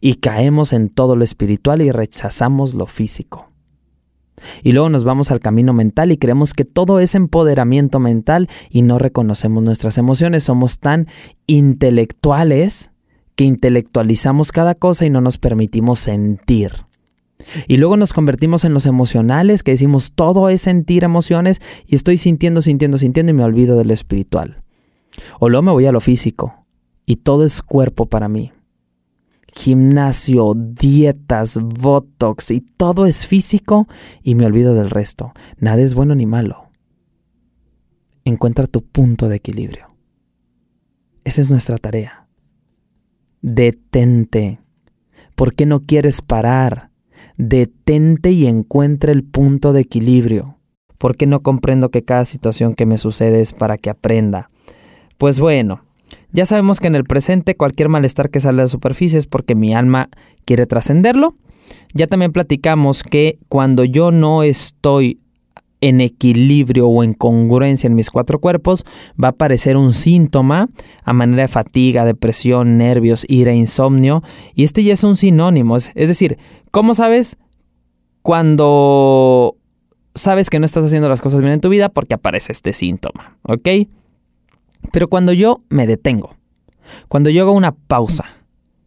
Y 0.00 0.14
caemos 0.14 0.72
en 0.72 0.88
todo 0.88 1.16
lo 1.16 1.24
espiritual 1.24 1.82
y 1.82 1.90
rechazamos 1.90 2.74
lo 2.74 2.86
físico. 2.86 3.51
Y 4.62 4.72
luego 4.72 4.88
nos 4.88 5.04
vamos 5.04 5.30
al 5.30 5.40
camino 5.40 5.72
mental 5.72 6.12
y 6.12 6.16
creemos 6.16 6.54
que 6.54 6.64
todo 6.64 7.00
es 7.00 7.14
empoderamiento 7.14 8.00
mental 8.00 8.48
y 8.70 8.82
no 8.82 8.98
reconocemos 8.98 9.62
nuestras 9.62 9.98
emociones. 9.98 10.44
Somos 10.44 10.78
tan 10.78 11.06
intelectuales 11.46 12.92
que 13.34 13.44
intelectualizamos 13.44 14.52
cada 14.52 14.74
cosa 14.74 15.06
y 15.06 15.10
no 15.10 15.20
nos 15.20 15.38
permitimos 15.38 15.98
sentir. 15.98 16.72
Y 17.66 17.76
luego 17.76 17.96
nos 17.96 18.12
convertimos 18.12 18.64
en 18.64 18.74
los 18.74 18.86
emocionales, 18.86 19.62
que 19.62 19.72
decimos 19.72 20.12
todo 20.14 20.48
es 20.48 20.62
sentir 20.62 21.04
emociones 21.04 21.60
y 21.86 21.96
estoy 21.96 22.16
sintiendo, 22.16 22.62
sintiendo, 22.62 22.98
sintiendo 22.98 23.32
y 23.32 23.34
me 23.34 23.44
olvido 23.44 23.76
de 23.76 23.84
lo 23.84 23.92
espiritual. 23.92 24.62
O 25.40 25.48
luego 25.48 25.62
me 25.62 25.72
voy 25.72 25.86
a 25.86 25.92
lo 25.92 26.00
físico 26.00 26.66
y 27.04 27.16
todo 27.16 27.44
es 27.44 27.62
cuerpo 27.62 28.06
para 28.06 28.28
mí. 28.28 28.52
Gimnasio, 29.52 30.54
dietas, 30.56 31.58
botox 31.62 32.50
y 32.50 32.60
todo 32.60 33.06
es 33.06 33.26
físico 33.26 33.86
y 34.22 34.34
me 34.34 34.46
olvido 34.46 34.74
del 34.74 34.90
resto. 34.90 35.32
Nada 35.58 35.82
es 35.82 35.94
bueno 35.94 36.14
ni 36.14 36.26
malo. 36.26 36.68
Encuentra 38.24 38.66
tu 38.66 38.82
punto 38.82 39.28
de 39.28 39.36
equilibrio. 39.36 39.86
Esa 41.24 41.40
es 41.40 41.50
nuestra 41.50 41.78
tarea 41.78 42.22
detente. 43.42 44.58
¿Por 45.34 45.54
qué 45.54 45.66
no 45.66 45.80
quieres 45.80 46.22
parar? 46.22 46.90
Detente 47.36 48.30
y 48.30 48.46
encuentra 48.46 49.12
el 49.12 49.24
punto 49.24 49.72
de 49.72 49.80
equilibrio. 49.80 50.58
¿Por 50.98 51.16
qué 51.16 51.26
no 51.26 51.42
comprendo 51.42 51.90
que 51.90 52.04
cada 52.04 52.24
situación 52.24 52.74
que 52.74 52.86
me 52.86 52.96
sucede 52.96 53.40
es 53.40 53.52
para 53.52 53.76
que 53.76 53.90
aprenda? 53.90 54.48
Pues 55.18 55.40
bueno, 55.40 55.84
ya 56.32 56.46
sabemos 56.46 56.80
que 56.80 56.88
en 56.88 56.94
el 56.94 57.04
presente 57.04 57.56
cualquier 57.56 57.88
malestar 57.88 58.30
que 58.30 58.40
sale 58.40 58.56
de 58.56 58.62
la 58.64 58.68
superficie 58.68 59.18
es 59.18 59.26
porque 59.26 59.54
mi 59.54 59.74
alma 59.74 60.08
quiere 60.44 60.66
trascenderlo. 60.66 61.36
Ya 61.94 62.06
también 62.06 62.32
platicamos 62.32 63.02
que 63.02 63.38
cuando 63.48 63.84
yo 63.84 64.10
no 64.10 64.42
estoy 64.42 65.18
en 65.82 66.00
equilibrio 66.00 66.86
o 66.86 67.02
en 67.02 67.12
congruencia 67.12 67.88
en 67.88 67.94
mis 67.94 68.08
cuatro 68.08 68.38
cuerpos, 68.38 68.84
va 69.22 69.28
a 69.28 69.30
aparecer 69.32 69.76
un 69.76 69.92
síntoma 69.92 70.68
a 71.02 71.12
manera 71.12 71.42
de 71.42 71.48
fatiga, 71.48 72.04
depresión, 72.04 72.78
nervios, 72.78 73.26
ira, 73.28 73.52
insomnio. 73.52 74.22
Y 74.54 74.62
este 74.62 74.84
ya 74.84 74.94
es 74.94 75.04
un 75.04 75.16
sinónimo. 75.16 75.76
Es, 75.76 75.92
decir, 75.94 76.38
¿cómo 76.70 76.94
sabes 76.94 77.36
cuando 78.22 79.56
sabes 80.14 80.50
que 80.50 80.60
no 80.60 80.66
estás 80.66 80.84
haciendo 80.84 81.08
las 81.08 81.20
cosas 81.20 81.40
bien 81.40 81.52
en 81.52 81.60
tu 81.60 81.68
vida? 81.68 81.88
Porque 81.88 82.14
aparece 82.14 82.52
este 82.52 82.72
síntoma, 82.72 83.36
¿ok? 83.42 83.68
Pero 84.92 85.08
cuando 85.08 85.32
yo 85.32 85.62
me 85.68 85.86
detengo, 85.86 86.36
cuando 87.08 87.30
yo 87.30 87.42
hago 87.42 87.52
una 87.52 87.72
pausa, 87.72 88.26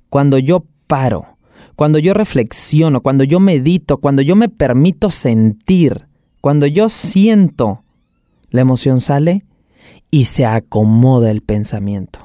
cuando 0.09 0.37
yo 0.37 0.63
paro, 0.87 1.37
cuando 1.75 1.99
yo 1.99 2.13
reflexiono, 2.13 3.01
cuando 3.01 3.23
yo 3.25 3.39
medito, 3.39 3.97
cuando 3.97 4.21
yo 4.21 4.35
me 4.35 4.47
permito 4.47 5.09
sentir, 5.09 6.07
cuando 6.39 6.67
yo 6.67 6.89
siento, 6.89 7.83
la 8.51 8.61
emoción 8.61 9.01
sale 9.01 9.41
y 10.11 10.25
se 10.25 10.45
acomoda 10.45 11.31
el 11.31 11.41
pensamiento. 11.41 12.19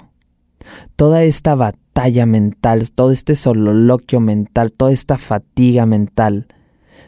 Toda 0.94 1.24
esta 1.24 1.54
batalla 1.54 2.26
mental, 2.26 2.90
todo 2.92 3.10
este 3.10 3.34
sololoquio 3.34 4.20
mental, 4.20 4.72
toda 4.72 4.92
esta 4.92 5.16
fatiga 5.16 5.86
mental, 5.86 6.46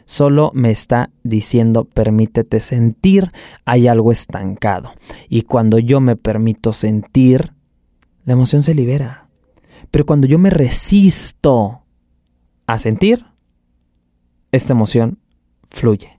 solo 0.05 0.51
me 0.53 0.71
está 0.71 1.09
diciendo 1.23 1.85
permítete 1.85 2.59
sentir, 2.59 3.27
hay 3.65 3.87
algo 3.87 4.11
estancado. 4.11 4.93
Y 5.29 5.43
cuando 5.43 5.79
yo 5.79 5.99
me 5.99 6.15
permito 6.15 6.73
sentir, 6.73 7.53
la 8.25 8.33
emoción 8.33 8.63
se 8.63 8.73
libera. 8.75 9.29
Pero 9.91 10.05
cuando 10.05 10.27
yo 10.27 10.39
me 10.39 10.49
resisto 10.49 11.83
a 12.67 12.77
sentir, 12.77 13.25
esta 14.51 14.73
emoción 14.73 15.19
fluye 15.63 16.13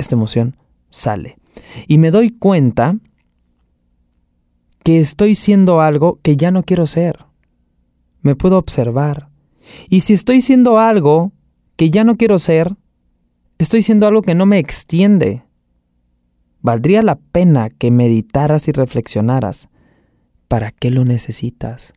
esta 0.00 0.16
emoción 0.16 0.56
sale. 0.88 1.38
Y 1.86 1.98
me 1.98 2.10
doy 2.10 2.30
cuenta 2.30 2.96
que 4.82 4.98
estoy 4.98 5.34
siendo 5.34 5.80
algo 5.80 6.18
que 6.22 6.36
ya 6.36 6.50
no 6.50 6.64
quiero 6.64 6.86
ser. 6.86 7.26
Me 8.22 8.34
puedo 8.34 8.58
observar. 8.58 9.28
Y 9.88 10.00
si 10.00 10.14
estoy 10.14 10.40
siendo 10.40 10.78
algo 10.78 11.32
que 11.76 11.90
ya 11.90 12.02
no 12.02 12.16
quiero 12.16 12.38
ser, 12.38 12.76
estoy 13.60 13.82
siendo 13.82 14.06
algo 14.06 14.22
que 14.22 14.34
no 14.34 14.46
me 14.46 14.58
extiende. 14.58 15.42
Valdría 16.62 17.02
la 17.02 17.16
pena 17.16 17.68
que 17.68 17.90
meditaras 17.90 18.68
y 18.68 18.72
reflexionaras. 18.72 19.68
¿Para 20.48 20.70
qué 20.70 20.90
lo 20.90 21.04
necesitas? 21.04 21.92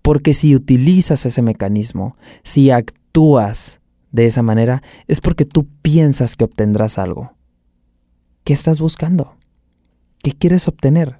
Porque 0.00 0.32
si 0.32 0.54
utilizas 0.54 1.26
ese 1.26 1.42
mecanismo, 1.42 2.16
si 2.42 2.70
actúas 2.70 3.80
de 4.12 4.26
esa 4.26 4.42
manera 4.42 4.82
es 5.08 5.20
porque 5.20 5.44
tú 5.44 5.66
piensas 5.82 6.36
que 6.36 6.44
obtendrás 6.44 6.98
algo. 6.98 7.32
¿Qué 8.44 8.52
estás 8.52 8.80
buscando? 8.80 9.36
¿Qué 10.22 10.32
quieres 10.32 10.68
obtener? 10.68 11.18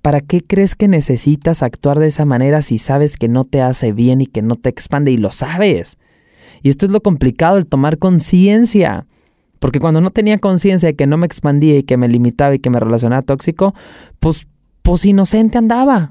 ¿Para 0.00 0.22
qué 0.22 0.40
crees 0.40 0.74
que 0.74 0.88
necesitas 0.88 1.62
actuar 1.62 1.98
de 1.98 2.06
esa 2.06 2.24
manera 2.24 2.62
si 2.62 2.78
sabes 2.78 3.16
que 3.18 3.28
no 3.28 3.44
te 3.44 3.60
hace 3.60 3.92
bien 3.92 4.22
y 4.22 4.26
que 4.26 4.40
no 4.40 4.56
te 4.56 4.70
expande 4.70 5.10
y 5.10 5.18
lo 5.18 5.30
sabes? 5.30 5.98
Y 6.64 6.70
esto 6.70 6.86
es 6.86 6.90
lo 6.90 7.00
complicado, 7.00 7.58
el 7.58 7.66
tomar 7.66 7.98
conciencia. 7.98 9.06
Porque 9.60 9.78
cuando 9.78 10.00
no 10.00 10.10
tenía 10.10 10.38
conciencia 10.38 10.88
de 10.88 10.96
que 10.96 11.06
no 11.06 11.16
me 11.16 11.26
expandía 11.26 11.78
y 11.78 11.84
que 11.84 11.96
me 11.96 12.08
limitaba 12.08 12.56
y 12.56 12.58
que 12.58 12.70
me 12.70 12.80
relacionaba 12.80 13.22
tóxico, 13.22 13.72
pues, 14.18 14.48
pues 14.82 15.04
inocente 15.04 15.58
andaba. 15.58 16.10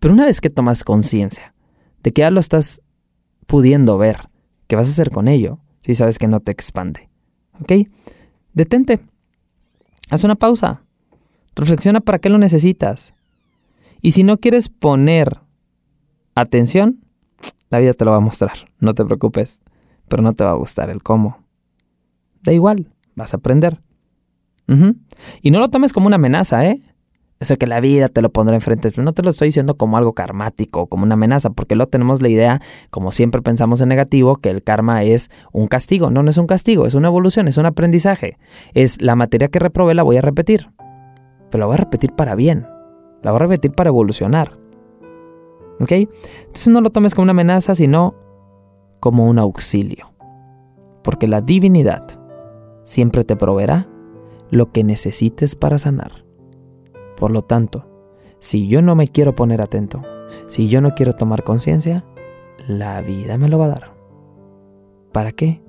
Pero 0.00 0.12
una 0.12 0.26
vez 0.26 0.42
que 0.42 0.50
tomas 0.50 0.84
conciencia 0.84 1.54
de 2.02 2.12
que 2.12 2.20
ya 2.20 2.30
lo 2.30 2.40
estás 2.40 2.82
pudiendo 3.46 3.96
ver, 3.96 4.28
¿Qué 4.72 4.76
vas 4.76 4.88
a 4.88 4.92
hacer 4.92 5.10
con 5.10 5.28
ello 5.28 5.58
si 5.82 5.94
sabes 5.94 6.16
que 6.16 6.28
no 6.28 6.40
te 6.40 6.50
expande? 6.50 7.10
¿Ok? 7.60 7.72
Detente. 8.54 9.00
Haz 10.08 10.24
una 10.24 10.34
pausa. 10.34 10.80
Reflexiona 11.54 12.00
para 12.00 12.18
qué 12.18 12.30
lo 12.30 12.38
necesitas. 12.38 13.14
Y 14.00 14.12
si 14.12 14.22
no 14.22 14.38
quieres 14.38 14.70
poner 14.70 15.40
atención, 16.34 17.01
la 17.72 17.78
vida 17.78 17.94
te 17.94 18.04
lo 18.04 18.10
va 18.10 18.18
a 18.18 18.20
mostrar. 18.20 18.52
No 18.80 18.94
te 18.94 19.02
preocupes. 19.02 19.62
Pero 20.06 20.22
no 20.22 20.34
te 20.34 20.44
va 20.44 20.50
a 20.50 20.56
gustar 20.56 20.90
el 20.90 21.02
cómo. 21.02 21.38
Da 22.42 22.52
igual, 22.52 22.88
vas 23.16 23.32
a 23.32 23.38
aprender. 23.38 23.80
Y 25.42 25.50
no 25.50 25.58
lo 25.58 25.68
tomes 25.68 25.92
como 25.92 26.06
una 26.06 26.16
amenaza, 26.16 26.66
¿eh? 26.66 26.82
Eso 27.40 27.56
que 27.56 27.66
la 27.66 27.80
vida 27.80 28.08
te 28.08 28.20
lo 28.20 28.30
pondrá 28.30 28.54
enfrente. 28.54 28.90
No 28.98 29.14
te 29.14 29.22
lo 29.22 29.30
estoy 29.30 29.48
diciendo 29.48 29.76
como 29.76 29.96
algo 29.96 30.12
karmático, 30.12 30.86
como 30.86 31.04
una 31.04 31.14
amenaza, 31.14 31.50
porque 31.50 31.74
luego 31.74 31.88
tenemos 31.88 32.20
la 32.20 32.28
idea, 32.28 32.60
como 32.90 33.10
siempre 33.10 33.40
pensamos 33.40 33.80
en 33.80 33.88
negativo, 33.88 34.36
que 34.36 34.50
el 34.50 34.62
karma 34.62 35.02
es 35.02 35.30
un 35.50 35.66
castigo. 35.66 36.10
No, 36.10 36.22
no 36.22 36.28
es 36.28 36.36
un 36.36 36.46
castigo, 36.46 36.86
es 36.86 36.94
una 36.94 37.08
evolución, 37.08 37.48
es 37.48 37.56
un 37.56 37.66
aprendizaje. 37.66 38.36
Es 38.74 39.00
la 39.00 39.16
materia 39.16 39.48
que 39.48 39.60
reprobé, 39.60 39.94
la 39.94 40.02
voy 40.02 40.18
a 40.18 40.22
repetir. 40.22 40.70
Pero 41.50 41.60
la 41.60 41.66
voy 41.66 41.74
a 41.74 41.78
repetir 41.78 42.12
para 42.12 42.34
bien. 42.34 42.66
La 43.22 43.30
voy 43.30 43.36
a 43.36 43.44
repetir 43.44 43.72
para 43.72 43.88
evolucionar. 43.88 44.61
¿Ok? 45.80 45.92
Entonces 45.92 46.68
no 46.68 46.80
lo 46.80 46.90
tomes 46.90 47.14
como 47.14 47.24
una 47.24 47.32
amenaza, 47.32 47.74
sino 47.74 48.14
como 49.00 49.26
un 49.26 49.38
auxilio. 49.38 50.12
Porque 51.02 51.26
la 51.26 51.40
divinidad 51.40 52.06
siempre 52.84 53.24
te 53.24 53.36
proveerá 53.36 53.88
lo 54.50 54.70
que 54.70 54.84
necesites 54.84 55.56
para 55.56 55.78
sanar. 55.78 56.24
Por 57.16 57.30
lo 57.30 57.42
tanto, 57.42 57.88
si 58.38 58.68
yo 58.68 58.82
no 58.82 58.94
me 58.94 59.08
quiero 59.08 59.34
poner 59.34 59.60
atento, 59.60 60.02
si 60.46 60.68
yo 60.68 60.80
no 60.80 60.94
quiero 60.94 61.12
tomar 61.12 61.42
conciencia, 61.42 62.04
la 62.68 63.00
vida 63.00 63.38
me 63.38 63.48
lo 63.48 63.58
va 63.58 63.66
a 63.66 63.68
dar. 63.70 63.94
¿Para 65.12 65.32
qué? 65.32 65.62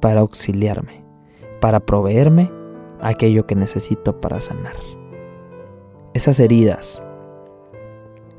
Para 0.00 0.20
auxiliarme, 0.20 1.04
para 1.60 1.80
proveerme 1.80 2.50
aquello 3.00 3.46
que 3.46 3.54
necesito 3.54 4.20
para 4.20 4.40
sanar. 4.40 4.76
Esas 6.14 6.40
heridas 6.40 7.02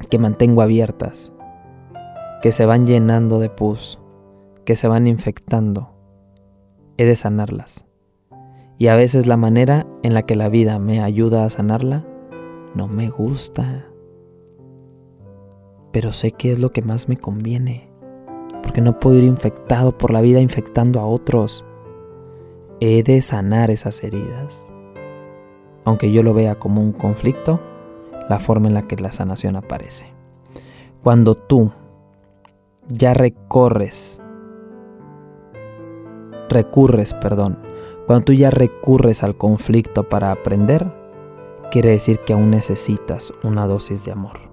que 0.08 0.20
mantengo 0.20 0.62
abiertas, 0.62 1.32
que 2.42 2.52
se 2.52 2.66
van 2.66 2.86
llenando 2.86 3.40
de 3.40 3.50
pus, 3.50 4.00
que 4.66 4.76
se 4.76 4.88
van 4.88 5.08
infectando, 5.08 5.94
he 6.98 7.06
de 7.06 7.16
sanarlas. 7.16 7.86
Y 8.78 8.88
a 8.88 8.96
veces 8.96 9.28
la 9.28 9.38
manera 9.38 9.86
en 10.02 10.14
la 10.14 10.24
que 10.24 10.36
la 10.36 10.50
vida 10.50 10.80
me 10.80 11.02
ayuda 11.02 11.46
a 11.46 11.50
sanarla 11.50 12.06
no 12.76 12.88
me 12.88 13.10
gusta. 13.10 13.86
Pero 15.92 16.12
sé 16.12 16.32
que 16.32 16.52
es 16.52 16.60
lo 16.60 16.72
que 16.72 16.82
más 16.82 17.08
me 17.08 17.18
conviene, 17.18 17.90
porque 18.62 18.82
no 18.82 19.00
puedo 19.00 19.18
ir 19.18 19.24
infectado 19.24 19.98
por 19.98 20.12
la 20.12 20.22
vida 20.22 20.42
infectando 20.42 21.00
a 21.00 21.06
otros. 21.06 21.64
He 22.80 23.04
de 23.04 23.22
sanar 23.22 23.70
esas 23.70 24.04
heridas. 24.04 24.74
Aunque 25.86 26.12
yo 26.12 26.24
lo 26.24 26.34
vea 26.34 26.56
como 26.56 26.82
un 26.82 26.94
conflicto, 26.94 27.60
la 28.30 28.40
forma 28.40 28.68
en 28.68 28.74
la 28.74 28.88
que 28.88 28.96
la 28.96 29.12
sanación 29.12 29.56
aparece. 29.56 30.08
Cuando 31.02 31.36
tú 31.36 31.72
ya 32.88 33.14
recorres, 33.14 34.22
recurres, 36.50 37.14
perdón, 37.14 37.60
cuando 38.08 38.26
tú 38.26 38.34
ya 38.34 38.50
recurres 38.50 39.24
al 39.24 39.38
conflicto 39.38 40.08
para 40.08 40.32
aprender, 40.32 40.92
quiere 41.72 41.92
decir 41.92 42.20
que 42.20 42.34
aún 42.34 42.50
necesitas 42.50 43.34
una 43.44 43.68
dosis 43.68 44.06
de 44.06 44.12
amor. 44.12 44.52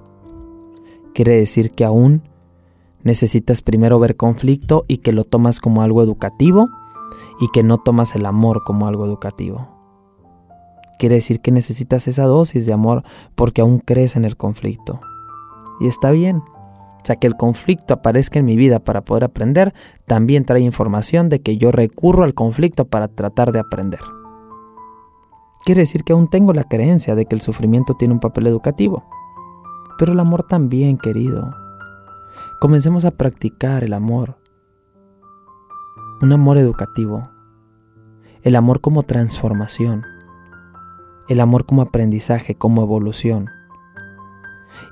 Quiere 1.15 1.37
decir 1.37 1.73
que 1.73 1.85
aún 1.85 2.23
necesitas 3.03 3.63
primero 3.63 3.99
ver 3.99 4.17
conflicto 4.17 4.85
y 4.87 4.99
que 4.99 5.13
lo 5.13 5.25
tomas 5.25 5.61
como 5.61 5.83
algo 5.83 6.03
educativo 6.03 6.67
y 7.41 7.49
que 7.53 7.63
no 7.63 7.79
tomas 7.79 8.15
el 8.15 8.27
amor 8.27 8.63
como 8.65 8.87
algo 8.87 9.05
educativo. 9.05 9.80
Quiere 11.01 11.15
decir 11.15 11.41
que 11.41 11.51
necesitas 11.51 12.09
esa 12.09 12.25
dosis 12.25 12.67
de 12.67 12.75
amor 12.75 13.03
porque 13.35 13.63
aún 13.63 13.79
crees 13.79 14.17
en 14.17 14.27
el 14.27 14.37
conflicto. 14.37 15.01
Y 15.81 15.87
está 15.87 16.11
bien. 16.11 16.37
O 16.37 17.01
sea, 17.03 17.17
que 17.17 17.27
el 17.27 17.37
conflicto 17.39 17.95
aparezca 17.95 18.39
en 18.39 18.45
mi 18.45 18.55
vida 18.55 18.81
para 18.81 19.01
poder 19.01 19.25
aprender, 19.25 19.73
también 20.05 20.45
trae 20.45 20.61
información 20.61 21.31
de 21.31 21.41
que 21.41 21.57
yo 21.57 21.73
recurro 21.73 22.25
al 22.25 22.35
conflicto 22.35 22.85
para 22.85 23.09
tratar 23.09 23.51
de 23.51 23.61
aprender. 23.61 24.01
Quiere 25.65 25.81
decir 25.81 26.05
que 26.05 26.13
aún 26.13 26.29
tengo 26.29 26.53
la 26.53 26.65
creencia 26.65 27.15
de 27.15 27.25
que 27.25 27.35
el 27.35 27.41
sufrimiento 27.41 27.95
tiene 27.95 28.13
un 28.13 28.21
papel 28.21 28.47
educativo. 28.47 29.03
Pero 29.97 30.13
el 30.13 30.21
amor 30.21 30.43
también, 30.43 30.99
querido. 30.99 31.51
Comencemos 32.61 33.07
a 33.07 33.13
practicar 33.13 33.85
el 33.85 33.95
amor. 33.95 34.37
Un 36.21 36.31
amor 36.35 36.59
educativo. 36.59 37.23
El 38.43 38.55
amor 38.55 38.83
como 38.83 39.03
transformación. 39.03 40.05
El 41.31 41.41
amor 41.41 41.65
como 41.65 41.81
aprendizaje, 41.81 42.55
como 42.55 42.83
evolución. 42.83 43.49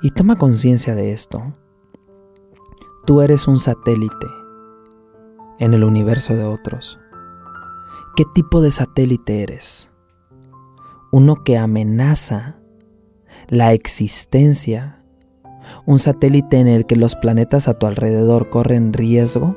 Y 0.03 0.13
toma 0.13 0.37
conciencia 0.37 0.95
de 0.95 1.13
esto. 1.13 1.43
Tú 3.05 3.21
eres 3.21 3.47
un 3.47 3.59
satélite 3.59 4.27
en 5.59 5.75
el 5.75 5.85
universo 5.85 6.35
de 6.35 6.45
otros. 6.45 6.99
¿Qué 8.17 8.25
tipo 8.35 8.63
de 8.63 8.71
satélite 8.71 9.43
eres? 9.43 9.91
uno 11.11 11.37
que 11.37 11.57
amenaza 11.57 12.57
la 13.49 13.73
existencia, 13.73 15.03
un 15.87 15.99
satélite 15.99 16.59
en 16.59 16.69
el 16.69 16.87
que 16.87 16.97
los 16.97 17.17
planetas 17.17 17.69
a 17.69 17.75
tu 17.75 17.87
alrededor 17.87 18.51
corren 18.51 18.93
riesgo, 18.93 19.57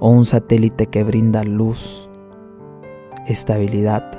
o 0.00 0.10
un 0.10 0.26
satélite 0.26 0.86
que 0.86 1.02
brinda 1.02 1.44
luz, 1.44 2.08
estabilidad, 3.26 4.10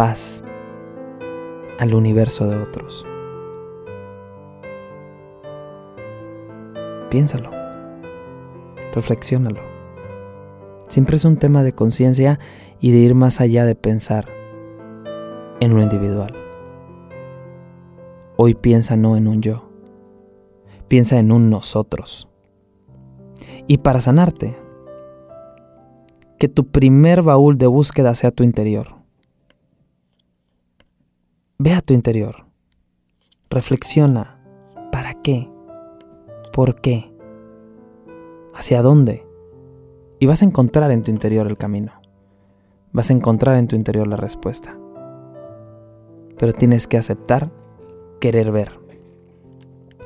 paz 0.00 0.42
al 1.78 1.92
universo 1.92 2.48
de 2.48 2.56
otros. 2.56 3.04
Piénsalo, 7.10 7.50
reflexiónalo. 8.94 9.60
Siempre 10.88 11.16
es 11.16 11.26
un 11.26 11.36
tema 11.36 11.62
de 11.62 11.74
conciencia 11.74 12.40
y 12.80 12.92
de 12.92 12.98
ir 13.00 13.14
más 13.14 13.42
allá 13.42 13.66
de 13.66 13.74
pensar 13.74 14.24
en 15.60 15.74
lo 15.74 15.82
individual. 15.82 16.34
Hoy 18.38 18.54
piensa 18.54 18.96
no 18.96 19.18
en 19.18 19.28
un 19.28 19.42
yo, 19.42 19.68
piensa 20.88 21.18
en 21.18 21.30
un 21.30 21.50
nosotros. 21.50 22.26
Y 23.66 23.76
para 23.76 24.00
sanarte, 24.00 24.56
que 26.38 26.48
tu 26.48 26.68
primer 26.68 27.20
baúl 27.20 27.58
de 27.58 27.66
búsqueda 27.66 28.14
sea 28.14 28.30
tu 28.30 28.44
interior. 28.44 28.99
Ve 31.62 31.74
a 31.74 31.80
tu 31.82 31.92
interior, 31.92 32.46
reflexiona, 33.50 34.40
¿para 34.90 35.14
qué? 35.14 35.48
¿Por 36.52 36.80
qué? 36.80 37.12
¿Hacia 38.54 38.82
dónde? 38.82 39.26
Y 40.18 40.26
vas 40.26 40.42
a 40.42 40.46
encontrar 40.46 40.90
en 40.90 41.02
tu 41.02 41.10
interior 41.10 41.46
el 41.46 41.58
camino. 41.58 41.92
Vas 42.92 43.10
a 43.10 43.12
encontrar 43.12 43.56
en 43.56 43.68
tu 43.68 43.76
interior 43.76 44.08
la 44.08 44.16
respuesta 44.16 44.80
pero 46.40 46.54
tienes 46.54 46.86
que 46.86 46.96
aceptar 46.96 47.52
querer 48.18 48.50
ver. 48.50 48.80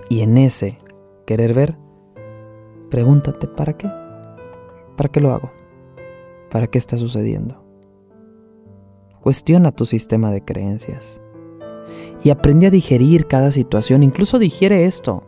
Y 0.09 0.23
en 0.23 0.37
ese 0.37 0.81
querer 1.27 1.55
ver, 1.55 1.79
pregúntate, 2.90 3.47
¿para 3.47 3.77
qué? 3.77 3.88
¿Para 4.97 5.09
qué 5.11 5.21
lo 5.21 5.31
hago? 5.31 5.53
¿Para 6.51 6.67
qué 6.67 6.77
está 6.77 6.97
sucediendo? 6.97 7.64
Cuestiona 9.21 9.71
tu 9.71 9.87
sistema 9.87 10.33
de 10.33 10.45
creencias 10.45 11.23
y 12.25 12.31
aprende 12.31 12.67
a 12.67 12.71
digerir 12.71 13.27
cada 13.27 13.53
situación, 13.53 14.03
incluso 14.03 14.41
digiere 14.41 14.87
esto. 14.87 15.23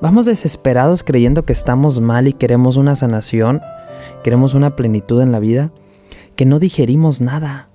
Vamos 0.00 0.26
desesperados 0.26 1.04
creyendo 1.04 1.44
que 1.44 1.52
estamos 1.52 2.00
mal 2.00 2.26
y 2.26 2.32
queremos 2.32 2.76
una 2.76 2.96
sanación, 2.96 3.60
queremos 4.24 4.54
una 4.54 4.74
plenitud 4.74 5.22
en 5.22 5.30
la 5.30 5.38
vida, 5.38 5.70
que 6.34 6.46
no 6.46 6.58
digerimos 6.58 7.20
nada 7.20 7.68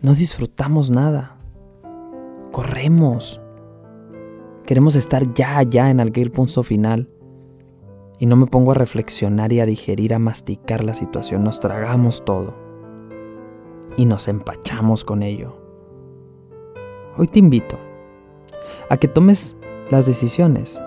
no 0.00 0.14
disfrutamos 0.14 0.90
nada. 0.90 1.36
Corremos. 2.52 3.40
Queremos 4.64 4.94
estar 4.94 5.26
ya, 5.34 5.60
ya 5.64 5.90
en 5.90 5.98
aquel 5.98 6.30
punto 6.30 6.62
final. 6.62 7.08
Y 8.20 8.26
no 8.26 8.36
me 8.36 8.46
pongo 8.46 8.72
a 8.72 8.74
reflexionar 8.74 9.52
y 9.52 9.58
a 9.58 9.66
digerir, 9.66 10.14
a 10.14 10.20
masticar 10.20 10.84
la 10.84 10.94
situación. 10.94 11.42
Nos 11.42 11.58
tragamos 11.58 12.24
todo. 12.24 12.54
Y 13.96 14.06
nos 14.06 14.28
empachamos 14.28 15.04
con 15.04 15.24
ello. 15.24 15.67
Hoy 17.20 17.26
te 17.26 17.40
invito 17.40 17.76
a 18.88 18.96
que 18.96 19.08
tomes 19.08 19.56
las 19.90 20.06
decisiones 20.06 20.80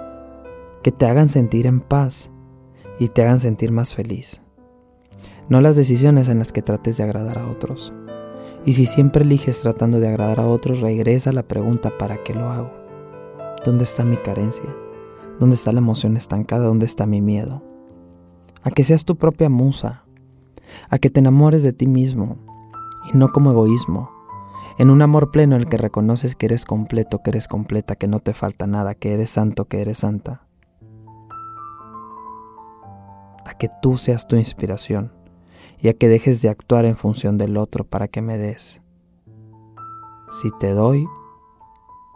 que 0.81 0.89
te 0.93 1.05
hagan 1.05 1.27
sentir 1.27 1.67
en 1.67 1.81
paz 1.81 2.31
y 2.99 3.09
te 3.09 3.21
hagan 3.21 3.37
sentir 3.37 3.73
más 3.73 3.93
feliz. 3.93 4.41
No 5.49 5.59
las 5.59 5.75
decisiones 5.75 6.29
en 6.29 6.39
las 6.39 6.53
que 6.53 6.61
trates 6.61 6.95
de 6.95 7.03
agradar 7.03 7.37
a 7.37 7.49
otros. 7.49 7.93
Y 8.65 8.73
si 8.73 8.85
siempre 8.85 9.25
eliges 9.25 9.59
tratando 9.59 9.99
de 9.99 10.07
agradar 10.07 10.39
a 10.39 10.47
otros, 10.47 10.79
regresa 10.79 11.31
a 11.31 11.33
la 11.33 11.43
pregunta 11.43 11.97
¿para 11.97 12.23
qué 12.23 12.33
lo 12.33 12.49
hago? 12.49 12.71
¿Dónde 13.65 13.83
está 13.83 14.05
mi 14.05 14.15
carencia? 14.15 14.73
¿Dónde 15.37 15.55
está 15.55 15.73
la 15.73 15.79
emoción 15.79 16.15
estancada? 16.15 16.63
¿Dónde 16.63 16.85
está 16.85 17.05
mi 17.05 17.19
miedo? 17.19 17.61
A 18.63 18.71
que 18.71 18.85
seas 18.85 19.03
tu 19.03 19.17
propia 19.17 19.49
musa, 19.49 20.05
a 20.89 20.97
que 20.97 21.09
te 21.09 21.19
enamores 21.19 21.61
de 21.61 21.73
ti 21.73 21.87
mismo 21.87 22.37
y 23.13 23.17
no 23.17 23.33
como 23.33 23.51
egoísmo, 23.51 24.20
en 24.77 24.89
un 24.89 25.01
amor 25.01 25.31
pleno 25.31 25.55
en 25.55 25.61
el 25.61 25.67
que 25.67 25.77
reconoces 25.77 26.35
que 26.35 26.45
eres 26.45 26.65
completo, 26.65 27.21
que 27.23 27.31
eres 27.31 27.47
completa, 27.47 27.95
que 27.95 28.07
no 28.07 28.19
te 28.19 28.33
falta 28.33 28.67
nada, 28.67 28.95
que 28.95 29.13
eres 29.13 29.29
santo, 29.29 29.65
que 29.65 29.81
eres 29.81 29.99
santa. 29.99 30.47
A 33.45 33.53
que 33.57 33.69
tú 33.81 33.97
seas 33.97 34.27
tu 34.27 34.35
inspiración 34.35 35.11
y 35.79 35.89
a 35.89 35.93
que 35.93 36.07
dejes 36.07 36.41
de 36.41 36.49
actuar 36.49 36.85
en 36.85 36.95
función 36.95 37.37
del 37.37 37.57
otro 37.57 37.83
para 37.83 38.07
que 38.07 38.21
me 38.21 38.37
des. 38.37 38.81
Si 40.29 40.49
te 40.59 40.71
doy, 40.71 41.07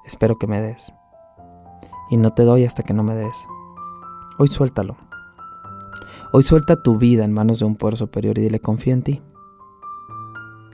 espero 0.06 0.38
que 0.38 0.48
me 0.48 0.62
des. 0.62 0.94
Y 2.10 2.18
no 2.18 2.32
te 2.34 2.44
doy 2.44 2.64
hasta 2.64 2.84
que 2.84 2.94
no 2.94 3.04
me 3.04 3.16
des. 3.16 3.36
Hoy 4.38 4.48
suéltalo. 4.48 4.96
Hoy 6.32 6.44
suelta 6.44 6.82
tu 6.82 6.98
vida 6.98 7.24
en 7.24 7.34
manos 7.34 7.60
de 7.60 7.66
un 7.66 7.76
poder 7.76 7.98
superior 7.98 8.38
y 8.38 8.42
dile 8.42 8.60
confío 8.60 8.94
en 8.94 9.04
ti. 9.04 9.22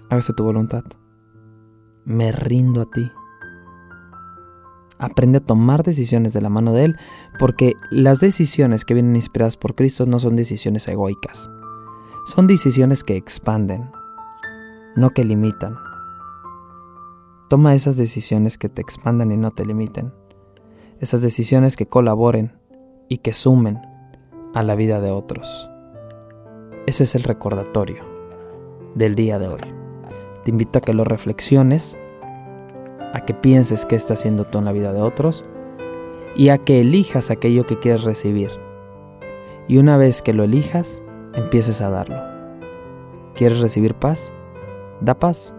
Hágase 0.10 0.34
tu 0.34 0.44
voluntad. 0.44 0.84
Me 2.06 2.32
rindo 2.32 2.82
a 2.82 2.86
ti. 2.86 3.12
Aprende 4.98 5.40
a 5.40 5.46
tomar 5.46 5.84
decisiones 5.84 6.34
de 6.34 6.42
la 6.42 6.50
mano 6.50 6.74
de 6.74 6.86
Él, 6.86 6.98
porque 7.40 7.74
las 7.90 8.20
decisiones 8.20 8.86
que 8.86 8.94
vienen 8.94 9.16
inspiradas 9.16 9.58
por 9.58 9.76
Cristo 9.76 10.06
no 10.06 10.20
son 10.20 10.36
decisiones 10.36 10.88
egoicas. 10.88 11.50
Son 12.26 12.46
decisiones 12.46 13.04
que 13.04 13.16
expanden, 13.16 13.90
no 14.96 15.10
que 15.10 15.24
limitan. 15.24 15.76
Toma 17.50 17.74
esas 17.74 17.98
decisiones 17.98 18.58
que 18.58 18.70
te 18.70 18.82
expandan 18.82 19.32
y 19.32 19.38
no 19.38 19.52
te 19.52 19.66
limiten. 19.66 20.14
Esas 21.00 21.22
decisiones 21.22 21.76
que 21.76 21.88
colaboren 21.88 22.58
y 23.10 23.18
que 23.18 23.34
sumen 23.34 23.82
a 24.54 24.64
la 24.64 24.76
vida 24.76 25.02
de 25.02 25.12
otros. 25.12 25.70
Ese 26.86 27.04
es 27.04 27.16
el 27.16 27.24
recordatorio 27.24 28.04
del 28.96 29.16
día 29.16 29.40
de 29.40 29.48
hoy. 29.48 29.81
Te 30.44 30.52
invito 30.52 30.80
a 30.80 30.82
que 30.82 30.94
lo 30.94 31.04
reflexiones 31.04 31.96
a 33.14 33.26
que 33.26 33.34
pienses 33.34 33.86
qué 33.86 33.96
estás 33.96 34.20
haciendo 34.20 34.44
tú 34.44 34.60
en 34.60 34.66
la 34.66 34.72
vida 34.72 34.94
de 34.94 35.02
otros 35.02 35.46
y 36.36 36.50
a 36.50 36.58
que 36.58 36.82
elijas 36.82 37.30
aquello 37.30 37.66
que 37.66 37.80
quieres 37.80 38.04
recibir. 38.04 38.52
Y 39.68 39.78
una 39.78 39.98
vez 39.98 40.22
que 40.22 40.34
lo 40.34 40.44
elijas, 40.44 41.02
empieces 41.34 41.82
a 41.82 41.90
darlo. 41.90 42.22
¿Quieres 43.36 43.60
recibir 43.60 43.96
paz? 43.96 44.34
Da 45.02 45.14
paz. 45.14 45.54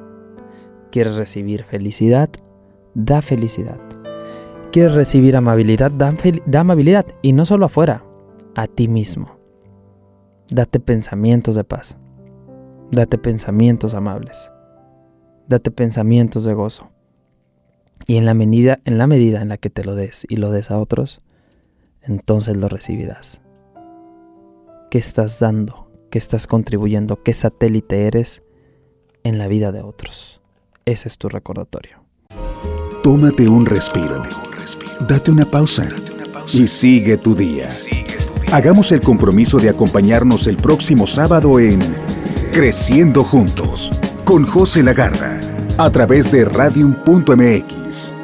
¿Quieres 0.91 1.17
recibir 1.17 1.65
felicidad? 1.65 2.31
Da 2.95 3.23
felicidad. 3.23 3.79
¿Quieres 4.71 4.95
recibir 4.95 5.37
amabilidad? 5.37 5.91
Da, 5.91 6.15
da 6.47 6.61
amabilidad. 6.61 7.07
Y 7.23 7.33
no 7.33 7.45
solo 7.45 7.67
afuera, 7.67 8.05
a 8.55 8.67
ti 8.67 8.89
mismo. 8.89 9.37
Date 10.51 10.81
pensamientos 10.81 11.55
de 11.55 11.65
paz. 11.65 11.97
Date 12.91 13.17
pensamientos 13.17 13.95
amables. 13.95 14.51
Date 15.49 15.71
pensamientos 15.71 16.45
de 16.45 16.55
gozo. 16.55 16.91
Y 18.07 18.17
en 18.17 18.27
la 18.27 18.35
medida 18.35 18.81
en 18.85 18.99
la 18.99 19.07
medida 19.07 19.43
en 19.43 19.49
la 19.49 19.59
que 19.59 19.71
te 19.71 19.85
lo 19.85 19.95
des 19.95 20.27
y 20.29 20.37
lo 20.37 20.51
des 20.51 20.71
a 20.71 20.79
otros, 20.79 21.21
entonces 22.03 22.57
lo 22.57 22.69
recibirás. 22.69 23.43
¿Qué 24.91 24.99
estás 24.99 25.41
dando? 25.41 25.89
¿Qué 26.11 26.19
estás 26.19 26.47
contribuyendo? 26.47 27.23
¿Qué 27.23 27.33
satélite 27.33 28.07
eres 28.07 28.43
en 29.23 29.39
la 29.39 29.47
vida 29.47 29.73
de 29.73 29.83
otros? 29.83 30.43
Ese 30.85 31.09
es 31.09 31.17
tu 31.17 31.29
recordatorio. 31.29 32.05
Tómate 33.03 33.49
un 33.49 33.67
respiro. 33.67 34.23
Date 35.09 35.31
una 35.31 35.45
pausa. 35.45 35.89
Y 36.53 36.67
sigue 36.67 37.17
tu 37.17 37.35
día. 37.35 37.69
Hagamos 38.53 38.93
el 38.93 39.01
compromiso 39.01 39.59
de 39.59 39.71
acompañarnos 39.71 40.47
el 40.47 40.57
próximo 40.57 41.07
sábado 41.07 41.59
en 41.59 41.81
Creciendo 42.53 43.25
Juntos 43.25 43.91
con 44.25 44.47
José 44.47 44.83
Lagarra 44.83 45.41
a 45.79 45.91
través 45.91 46.31
de 46.31 46.45
radium.mx. 46.45 48.22